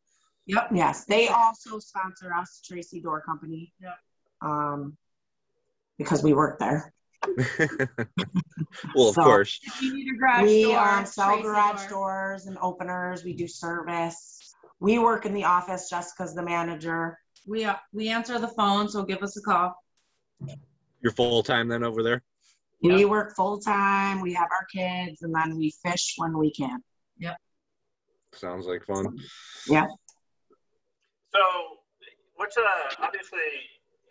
[0.47, 0.69] Yep.
[0.73, 3.73] yes, they also sponsor us, Tracy Door Company.
[3.81, 3.95] Yep.
[4.41, 4.97] Um,
[5.97, 6.93] because we work there.
[8.95, 9.59] well, of So- course.
[9.63, 11.89] If you need a garage we door, um, sell Tracy garage door.
[11.89, 13.23] doors and openers.
[13.23, 14.55] We do service.
[14.79, 15.89] We work in the office.
[15.89, 17.19] Jessica's the manager.
[17.47, 19.75] We uh, we answer the phone, so give us a call.
[21.01, 22.23] You're full time then over there.
[22.81, 24.21] We work full time.
[24.21, 26.81] We have our kids, and then we fish when we can.
[27.19, 27.37] Yep.
[28.33, 29.19] Sounds like fun.
[31.33, 31.41] So,
[32.35, 32.63] what's uh
[32.99, 33.39] obviously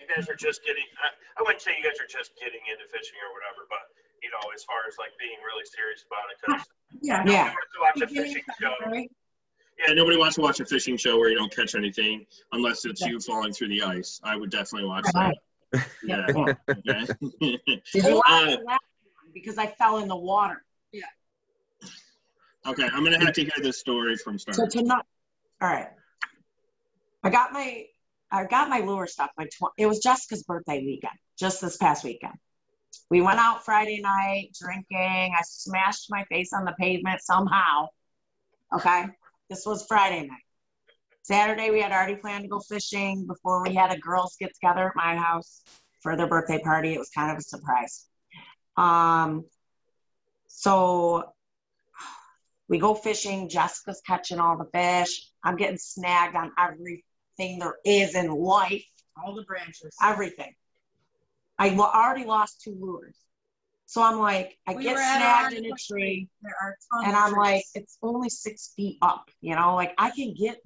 [0.00, 0.84] you guys are just getting.
[1.04, 3.84] I, I wouldn't say you guys are just getting into fishing or whatever, but
[4.22, 6.64] you know, as far as like being really serious about it, because
[7.02, 7.22] Yeah.
[7.26, 7.52] Yeah.
[7.52, 8.74] to watch a fishing show.
[8.92, 13.00] Yeah, nobody wants to watch a fishing show where you don't catch anything unless it's
[13.00, 14.20] you falling through the ice.
[14.22, 15.36] I would definitely watch that.
[16.02, 16.26] Yeah.
[16.28, 17.06] Okay.
[17.40, 18.78] Did you watch Uh, the last one?
[19.32, 20.64] Because I fell in the water.
[20.92, 21.02] Yeah.
[22.66, 24.56] Okay, I'm gonna have to hear this story from start.
[24.56, 24.72] So start.
[24.72, 25.04] tonight,
[25.62, 25.90] all right.
[27.22, 27.84] I got my
[28.30, 29.30] I got my lure stuff.
[29.36, 32.34] My tw- it was Jessica's birthday weekend, just this past weekend.
[33.10, 35.34] We went out Friday night drinking.
[35.36, 37.88] I smashed my face on the pavement somehow.
[38.74, 39.06] Okay,
[39.48, 40.44] this was Friday night.
[41.22, 44.88] Saturday, we had already planned to go fishing before we had a girls get together
[44.88, 45.62] at my house
[46.00, 46.94] for their birthday party.
[46.94, 48.06] It was kind of a surprise.
[48.76, 49.44] Um,
[50.46, 51.32] so
[52.68, 53.48] we go fishing.
[53.48, 55.28] Jessica's catching all the fish.
[55.44, 56.52] I'm getting snagged on
[57.40, 58.84] everything there is in life,
[59.22, 59.96] All the branches.
[60.02, 60.54] everything.
[61.58, 63.16] I already lost two lures.
[63.86, 67.32] So I'm like, I We get snagged in a tree, There are tons and I'm
[67.32, 70.58] like, it's only six feet up, you know, like I can get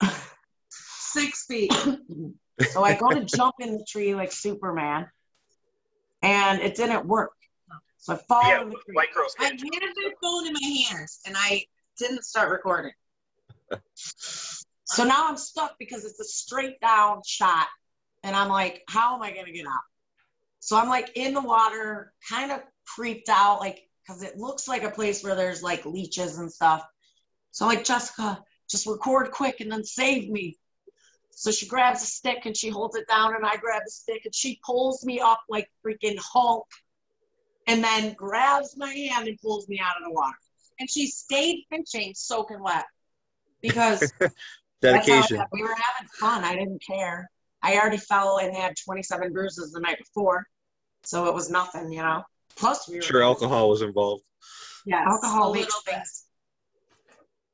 [0.00, 0.10] there.
[0.68, 1.72] six feet.
[2.72, 5.06] So I go to jump in the tree like Superman,
[6.22, 7.32] and it didn't work.
[7.98, 8.94] So I fall Yeah, in the tree.
[8.94, 9.60] white girls I can't.
[9.62, 11.64] had my phone in my hands and I
[11.98, 12.92] didn't start recording.
[14.86, 17.66] So now I'm stuck because it's a straight down shot.
[18.22, 19.82] And I'm like, how am I going to get out?
[20.60, 24.84] So I'm like in the water, kind of creeped out, like, because it looks like
[24.84, 26.84] a place where there's like leeches and stuff.
[27.50, 30.56] So I'm like, Jessica, just record quick and then save me.
[31.30, 34.22] So she grabs a stick and she holds it down, and I grab the stick
[34.24, 36.66] and she pulls me up like freaking Hulk
[37.66, 40.36] and then grabs my hand and pulls me out of the water.
[40.78, 42.86] And she stayed fishing soaking wet
[43.60, 44.12] because
[44.82, 45.42] Dedication.
[45.52, 46.44] we were having fun.
[46.44, 47.28] I didn't care.
[47.62, 50.46] I already fell and had 27 bruises the night before.
[51.04, 52.22] So it was nothing, you know.
[52.56, 54.22] Plus, we were Sure, alcohol was involved.
[54.84, 55.94] Yeah, alcohol makes little bit.
[55.94, 56.24] things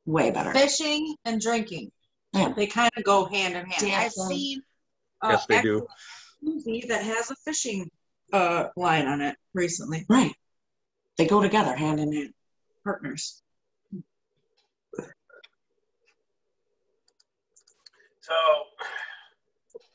[0.05, 0.53] way better.
[0.53, 1.91] fishing and drinking.
[2.33, 2.53] Yeah.
[2.57, 3.93] They kind of go hand in hand.
[3.95, 4.63] I've seen
[5.21, 5.79] uh, Yes, they do.
[5.87, 7.91] a movie that has a fishing
[8.33, 10.05] uh, line on it recently.
[10.09, 10.35] Right.
[11.19, 12.35] They go together hand in hand.
[12.85, 13.43] Partners.
[18.23, 18.33] So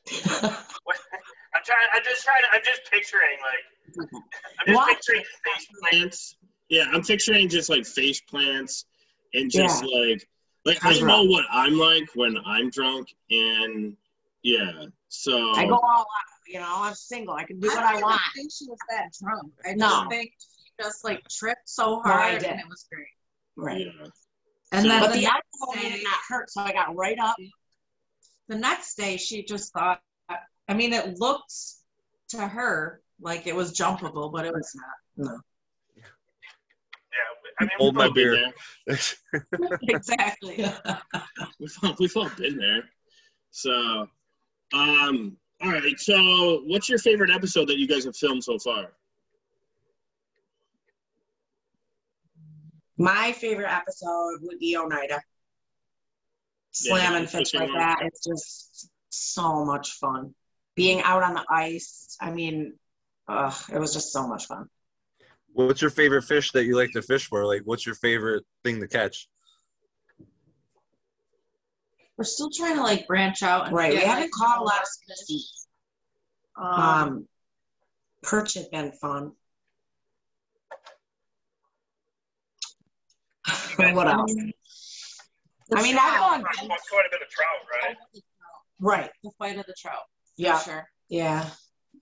[0.37, 1.87] I'm trying.
[1.93, 2.41] I'm just trying.
[2.53, 4.11] I'm just picturing like.
[4.59, 4.87] I'm just What?
[4.95, 6.35] picturing face plants.
[6.69, 8.85] Yeah, I'm picturing just like face plants
[9.33, 10.27] and just like
[10.65, 13.95] like I know what I'm like when I'm drunk and
[14.43, 14.85] yeah.
[15.09, 16.05] So I go all out.
[16.47, 17.33] You know, I'm single.
[17.33, 19.51] I can do what I don't think she was that drunk.
[19.65, 19.87] I No.
[19.89, 22.51] just think she just like tripped so No, I hard did.
[22.51, 23.07] and it was great.
[23.57, 23.81] Right.
[23.85, 24.07] yeah.
[24.71, 26.71] And So- then But the, the next alcohol made day, it not hurt, so I
[26.71, 27.35] got right up.
[28.47, 30.01] The next day she just thought
[30.67, 31.53] I mean it looked
[32.29, 35.29] to her like it was jumpable, but it was not.
[35.29, 35.39] No
[37.17, 38.53] yeah, I mean, Hold we've my all been beer.
[38.87, 39.69] there.
[39.89, 40.57] exactly.
[41.59, 42.83] We've all, we've all been there.
[43.51, 44.07] So,
[44.73, 45.99] um, all right.
[45.99, 48.91] So, what's your favorite episode that you guys have filmed so far?
[52.97, 55.21] My favorite episode would be Oneida.
[56.85, 57.77] Slamming the fish like one.
[57.77, 57.99] that.
[58.03, 60.33] It's just so much fun.
[60.75, 62.15] Being out on the ice.
[62.21, 62.73] I mean,
[63.27, 64.67] ugh, it was just so much fun.
[65.53, 67.45] What's your favorite fish that you like to fish for?
[67.45, 69.27] Like, what's your favorite thing to catch?
[72.17, 73.67] We're still trying to like branch out.
[73.67, 73.93] And Right.
[73.93, 75.17] We get, haven't like, caught a lot of fish.
[75.17, 75.67] species.
[76.55, 77.27] Um, Um,
[78.23, 79.31] perch had been fun.
[83.77, 84.33] what else?
[85.69, 86.05] The I mean, trout.
[86.05, 87.97] I've gone quite a bit of trout, right?
[88.79, 89.11] right.
[89.23, 89.95] The fight of the trout.
[90.35, 90.59] for Yeah.
[90.59, 90.87] Sure.
[91.09, 91.49] Yeah.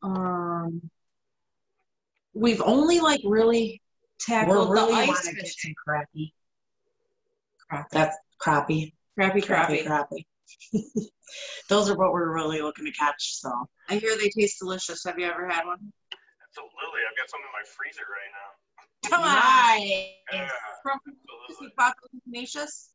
[0.04, 0.90] Um,
[2.34, 3.82] we've only like really
[4.20, 5.54] tackled We're really the ice want fishing.
[5.58, 6.32] some crappie.
[7.72, 7.86] Crappie.
[7.92, 8.94] That's crappie.
[9.18, 9.88] Crappy, Crappie, crappy.
[9.88, 10.26] crappie.
[11.70, 13.36] Those are what we're really looking to catch.
[13.40, 13.52] So
[13.90, 15.04] I hear they taste delicious.
[15.06, 15.92] Have you ever had one?
[16.50, 17.02] Absolutely.
[17.10, 19.10] I've got some in my freezer right now.
[19.10, 19.36] Come on.
[19.36, 20.08] Nice.
[20.34, 20.50] Yeah,
[20.84, 21.00] From
[21.80, 22.12] absolutely.
[22.32, 22.90] Tenacious?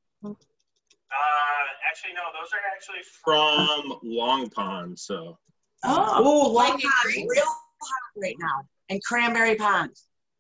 [1.13, 2.23] Uh, actually, no.
[2.39, 4.99] Those are actually from Long Pond.
[4.99, 5.39] So,
[5.85, 8.63] Oh, like Long in Pond's real hot right now.
[8.91, 9.91] And Cranberry Pond.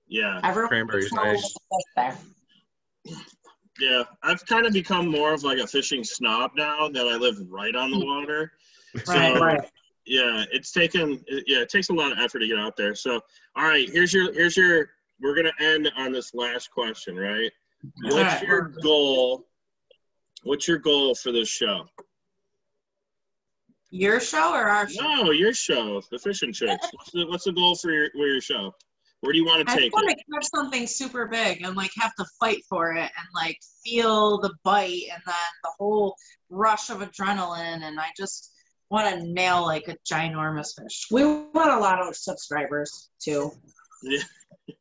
[0.08, 1.54] yeah, Everyone Cranberry's nice.
[1.96, 2.16] there.
[3.80, 4.02] yeah.
[4.22, 7.74] I've kind of become more of like a fishing snob now that I live right
[7.74, 8.52] on the water.
[9.06, 9.60] Right, So, right.
[10.04, 13.20] yeah it's taken yeah it takes a lot of effort to get out there so
[13.54, 14.90] all right here's your here's your
[15.22, 17.52] we're gonna end on this last question right
[18.02, 19.46] what's your goal
[20.44, 21.86] what's your goal for this show
[23.90, 25.02] Your show or our show?
[25.02, 28.40] no your show the fishing chicks what's the, what's the goal for your for your
[28.40, 28.72] show
[29.20, 31.26] where do you want to I take want it I want to catch something super
[31.26, 35.34] big and like have to fight for it and like feel the bite and then
[35.62, 36.14] the whole
[36.48, 38.52] rush of adrenaline and I just
[38.90, 41.06] want to nail like a ginormous fish.
[41.10, 43.52] We want a lot of subscribers too.
[44.02, 44.22] Yeah.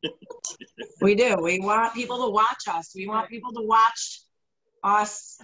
[1.00, 1.36] we do.
[1.40, 2.92] We want people to watch us.
[2.94, 4.22] We want people to watch
[4.82, 5.40] us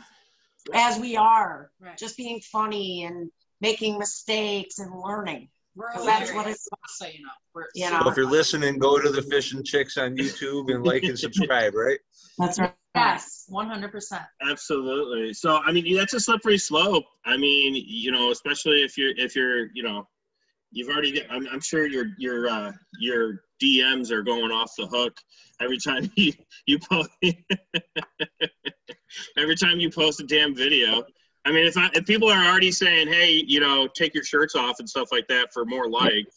[0.74, 1.96] as we are, Right.
[1.96, 5.48] just being funny and making mistakes and learning.
[5.76, 7.30] That's what hilarious, it's, so you know.
[7.54, 8.10] We're You So know.
[8.10, 11.74] if you're listening, go to the Fish and Chicks on YouTube and like and subscribe,
[11.86, 11.98] right?
[12.38, 12.74] that's right.
[12.94, 14.22] Yes, one hundred percent.
[14.40, 15.34] Absolutely.
[15.34, 17.04] So I mean, that's a slippery slope.
[17.26, 20.08] I mean, you know, especially if you're if you're you know,
[20.70, 21.12] you've already.
[21.12, 25.14] Get, I'm, I'm sure your your uh, your DMs are going off the hook
[25.60, 26.32] every time you
[26.64, 27.10] you post.
[29.36, 31.04] every time you post a damn video.
[31.44, 34.54] I mean, if I, if people are already saying, hey, you know, take your shirts
[34.56, 36.36] off and stuff like that for more likes,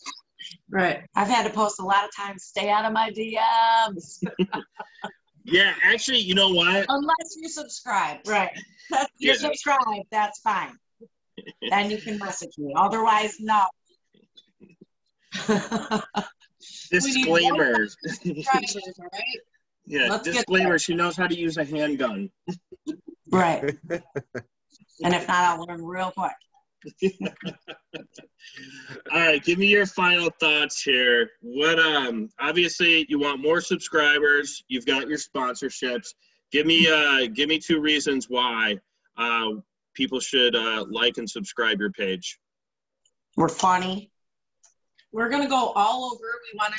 [0.70, 1.02] Right.
[1.16, 4.24] I've had to post a lot of times, stay out of my DMs.
[5.44, 6.86] yeah, actually, you know what?
[6.90, 8.20] Unless you subscribe.
[8.26, 8.52] Right.
[8.92, 9.40] If you're Yeah.
[9.40, 10.78] subscribed, that's fine.
[11.70, 12.74] Then you can message me.
[12.76, 13.66] Otherwise, no.
[16.92, 17.88] Disclaimer.
[17.88, 19.40] Subscribers, all right?
[19.90, 20.78] Yeah, Let's disclaimer.
[20.78, 22.30] She knows how to use a handgun.
[23.32, 23.76] right.
[23.90, 26.32] And if not, I'll learn real quick.
[29.12, 31.32] All right, give me your final thoughts here.
[31.42, 36.14] What um obviously you want more subscribers, you've got your sponsorships.
[36.52, 38.78] Give me uh give me two reasons why
[39.18, 39.54] uh
[39.94, 42.40] people should uh like and subscribe your page.
[43.36, 44.12] We're funny.
[45.12, 46.24] We're gonna go all over.
[46.54, 46.76] We wanna,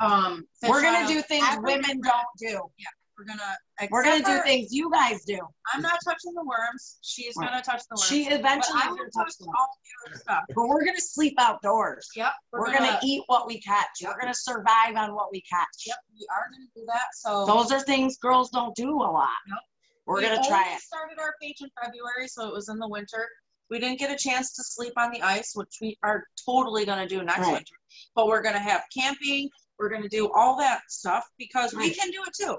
[0.00, 0.46] um.
[0.66, 2.60] We're gonna do things women don't do.
[2.78, 2.86] Yeah,
[3.18, 3.56] We're gonna.
[3.90, 5.38] We're gonna do for- things you guys do.
[5.74, 6.98] I'm not touching the worms.
[7.02, 7.48] She's Right.
[7.50, 8.06] gonna touch the worms.
[8.06, 9.48] She eventually will gonna touch them.
[9.56, 10.44] all the other stuff.
[10.54, 12.08] But we're gonna sleep outdoors.
[12.16, 12.32] Yep.
[12.52, 13.88] We're, gonna, eat what we catch.
[14.02, 15.68] We're gonna survive on what we catch.
[15.86, 17.44] Yep, we are gonna do that, so.
[17.46, 19.28] Those are things girls don't do a lot.
[19.48, 19.58] Nope.
[20.06, 20.74] We're We gonna try it.
[20.74, 23.28] We started our page in February, so it was in the winter.
[23.70, 27.06] We didn't get a chance to sleep on the ice, which we are totally gonna
[27.06, 27.52] do next Right.
[27.52, 27.74] winter.
[28.14, 32.22] But we're gonna have camping, we're gonna do all that stuff because we can do
[32.26, 32.58] it too.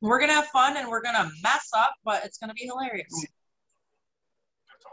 [0.00, 3.26] We're gonna have fun and we're gonna mess up, but it's gonna be hilarious.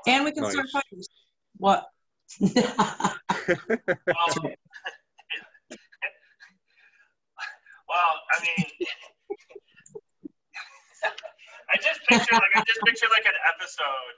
[0.08, 0.84] And we can start Nice.
[0.90, 1.10] fires.
[1.58, 1.86] What?
[2.40, 2.54] Well,
[7.90, 8.66] well I mean
[11.70, 14.16] I just picture like I just picture like an episode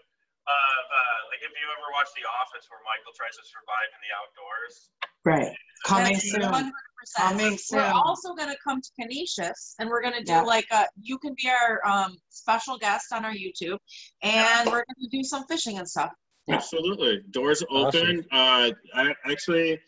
[0.47, 4.01] of uh, like if you ever watch The Office where Michael tries to survive in
[4.03, 4.91] the outdoors.
[5.25, 5.51] Right.
[5.85, 6.41] Coming That's soon.
[6.41, 6.71] 100%.
[7.17, 7.79] Coming soon.
[7.79, 10.41] We're also gonna come to Conesus and we're gonna do Yeah.
[10.43, 13.77] like a, you can be our um, special guest on our YouTube
[14.21, 16.11] and we're gonna do some fishing and stuff.
[16.47, 16.55] Yeah.
[16.55, 17.21] Absolutely.
[17.31, 18.23] Doors open.
[18.31, 19.79] Uh, I actually,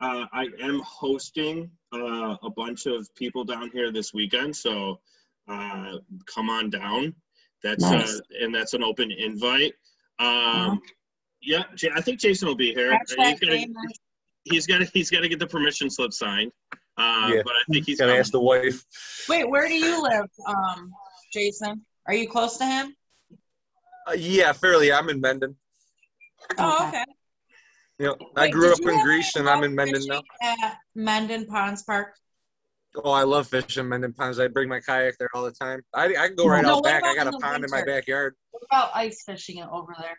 [0.00, 5.00] uh, I am hosting uh, a bunch of people down here this weekend, so
[5.48, 5.94] uh,
[6.32, 7.14] come on down.
[7.64, 8.16] That's Nice.
[8.16, 9.74] uh, and that's an open invite.
[10.20, 10.80] Um,
[11.42, 12.90] Yeah, I think Jason will be here.
[12.90, 13.74] Catch He's gonna, game.
[14.44, 16.52] He's got to he's got to get the permission slip signed.
[16.96, 17.42] Uh, Yeah.
[17.44, 18.84] But I think he's Gotta ask the wife.
[19.28, 20.90] Wait, where do you live, um,
[21.32, 21.84] Jason?
[22.06, 22.94] Are you close to him?
[24.08, 24.92] Uh, yeah, fairly.
[24.92, 25.56] I'm in Mendon.
[26.58, 26.88] Oh, Okay.
[26.98, 27.04] okay.
[27.98, 30.22] You know, I grew up in ever Greece and I'm in Mendon now.
[30.40, 32.14] fishing At Mendon Ponds Park.
[32.96, 34.40] Oh, I love fishing Mendon Ponds.
[34.40, 35.82] I bring my kayak there all the time.
[35.94, 37.04] I, I can go right No, out back.
[37.04, 38.34] I got a the pond in my backyard.
[38.52, 40.16] What about ice fishing over there?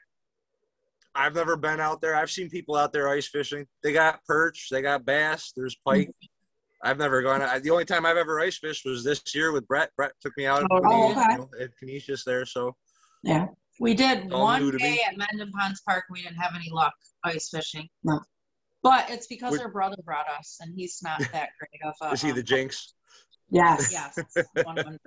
[1.13, 2.15] I've never been out there.
[2.15, 3.65] I've seen people out there ice fishing.
[3.84, 6.10] They got perch, they got bass, there's pike.
[6.84, 7.41] I've never gone.
[7.41, 9.91] I, the only time I've ever ice fished was this year with Brett.
[9.97, 11.36] Brett took me out Oh, you okay.
[11.38, 12.45] know, at Conesus there.
[12.45, 12.76] So
[13.24, 13.47] Yeah.
[13.80, 16.06] We did All one day at Mendon Ponds Park.
[16.10, 16.93] We didn't have any luck
[17.24, 17.88] ice fishing.
[18.04, 18.19] No.
[18.84, 22.13] But it's because Would- our brother brought us, and he's not that great of a.
[22.13, 22.93] is he the um, jinx?
[23.50, 23.91] Yes.
[23.91, 24.17] Yes,
[24.63, 24.97] 100.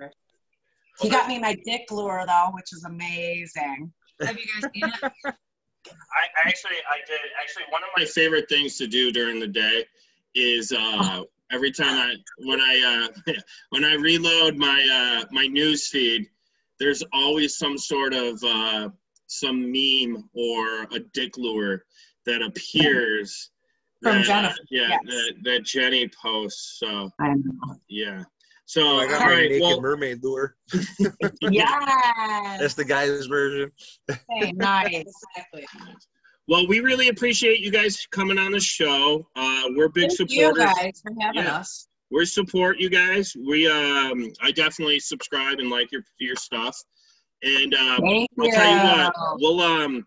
[0.99, 3.91] He got me my dick lure though, which is amazing.
[4.21, 5.35] Have you guys seen it?
[5.91, 9.47] I, I actually I did actually one of my favorite things to do during the
[9.47, 9.85] day
[10.33, 13.33] is uh, every time I when I uh,
[13.69, 16.27] when I reload my uh, my news feed,
[16.79, 18.89] there's always some sort of uh,
[19.27, 21.83] some meme or a dick lure
[22.25, 23.51] that appears
[24.01, 24.99] From that, Jennifer, yeah, yes.
[25.05, 26.79] that, that Jenny posts.
[26.79, 27.09] So
[27.87, 28.23] yeah.
[28.67, 30.55] So I got all my right, naked well, mermaid lure.
[31.41, 33.71] yeah, That's the guy's version.
[34.09, 35.05] Okay, nice.
[35.35, 35.65] Exactly.
[36.47, 39.27] well, we really appreciate you guys coming on the show.
[39.35, 40.73] Uh, we're big Thank you supporters.
[40.75, 41.57] guys for having Yeah.
[41.57, 41.87] us.
[42.11, 43.35] we support you guys.
[43.47, 46.75] We um I definitely subscribe and like your your stuff.
[47.43, 48.51] And um Thank I'll you.
[48.51, 50.05] tell you what, we'll um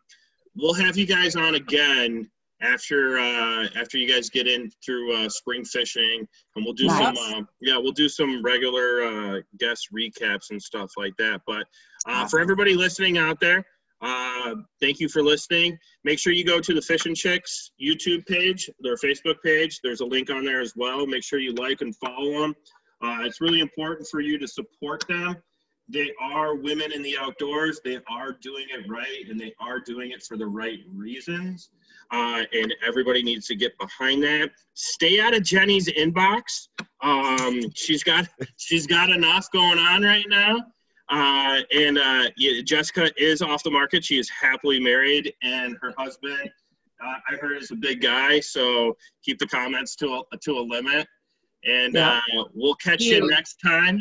[0.56, 2.28] we'll have you guys on again
[2.60, 7.16] after uh after you guys get in through uh spring fishing and we'll do Nice.
[7.16, 11.40] some uh, yeah, we'll do some regular uh guest recaps and stuff like that.
[11.46, 11.66] But
[12.06, 13.64] uh for everybody listening out there,
[14.00, 15.78] uh thank you for listening.
[16.04, 19.80] Make sure you go to the Fishing Chicks YouTube page, their Facebook page.
[19.82, 21.06] There's a link on there as well.
[21.06, 22.54] Make sure you like and follow them.
[23.00, 25.36] Uh, it's really important for you to support them
[25.88, 27.80] they are women in the outdoors.
[27.82, 31.70] They are doing it right, and they are doing it for the right reasons.
[32.10, 34.50] Uh, and everybody needs to get behind that.
[34.74, 36.68] Stay out of Jenny's inbox.
[37.02, 40.56] Um, she's got she's got enough going on right now.
[41.10, 44.04] Uh, and uh, yeah, Jessica is off the market.
[44.04, 46.50] She is happily married, and her husband,
[47.04, 48.40] uh, I heard, is a big guy.
[48.40, 51.06] So keep the comments to a, to a limit.
[51.64, 52.20] And Yeah.
[52.38, 53.28] uh, we'll catch you You.
[53.30, 54.00] next time.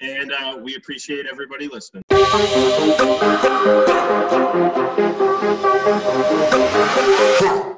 [0.00, 2.02] And uh, we appreciate everybody listening.
[6.96, 7.73] Wow.